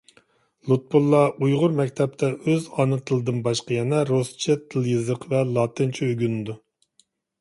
لۇتپۇللا 0.69 1.19
ئۇيغۇر 1.47 1.75
مەكتەپتە 1.79 2.29
ئۆز 2.39 2.65
ئانا 2.79 2.99
تىلىدىن 3.09 3.39
باشقا 3.49 3.75
يەنە 3.77 3.99
رۇسچە 4.13 4.57
تىل-يېزىق 4.73 5.29
ۋە 5.35 5.43
لاتىنچە 5.59 6.09
ئۆگىنىدۇ. 6.11 6.57